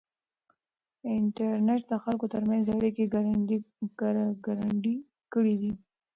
انټرنېټ 1.17 1.81
د 1.91 1.93
خلکو 2.03 2.25
ترمنځ 2.33 2.65
اړیکې 2.75 3.05
ګړندۍ 4.45 4.95
کړې 5.33 5.55
دي. 5.61 5.73